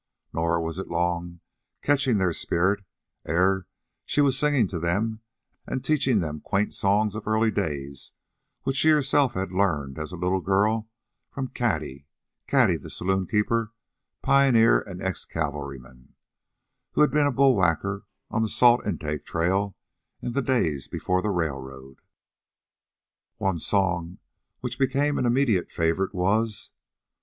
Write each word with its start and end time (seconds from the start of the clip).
Nor 0.33 0.59
was 0.59 0.79
it 0.79 0.87
long, 0.87 1.41
catching 1.83 2.17
their 2.17 2.33
spirit, 2.33 2.83
ere 3.23 3.67
she 4.03 4.19
was 4.19 4.35
singing 4.35 4.65
to 4.69 4.79
them 4.79 5.21
and 5.67 5.85
teaching 5.85 6.17
them 6.17 6.39
quaint 6.41 6.73
songs 6.73 7.13
of 7.13 7.27
early 7.27 7.51
days 7.51 8.11
which 8.63 8.77
she 8.77 8.87
had 8.87 8.95
herself 8.95 9.35
learned 9.35 9.99
as 9.99 10.11
a 10.11 10.15
little 10.17 10.41
girl 10.41 10.89
from 11.29 11.49
Cady 11.49 12.07
Cady, 12.47 12.77
the 12.77 12.89
saloonkeeper, 12.89 13.73
pioneer, 14.23 14.79
and 14.81 15.03
ex 15.03 15.23
cavalryman, 15.23 16.15
who 16.93 17.01
had 17.01 17.11
been 17.11 17.27
a 17.27 17.31
bull 17.31 17.55
whacker 17.55 18.07
on 18.31 18.41
the 18.41 18.49
Salt 18.49 18.83
Intake 18.87 19.23
Trail 19.23 19.77
in 20.19 20.31
the 20.31 20.41
days 20.41 20.87
before 20.87 21.21
the 21.21 21.29
railroad. 21.29 21.99
One 23.37 23.59
song 23.59 24.17
which 24.61 24.79
became 24.79 25.19
an 25.19 25.27
immediate 25.27 25.69
favorite 25.71 26.15
was: 26.15 26.71
"Oh! 26.73 26.77